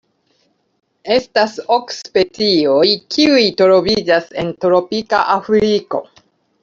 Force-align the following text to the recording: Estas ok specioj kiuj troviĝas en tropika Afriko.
Estas 1.15 1.51
ok 1.75 1.93
specioj 1.97 2.87
kiuj 3.17 3.45
troviĝas 3.63 4.27
en 4.45 4.53
tropika 4.67 5.21
Afriko. 5.35 6.03